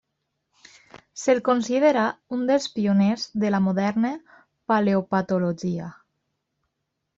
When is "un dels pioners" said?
2.37-3.27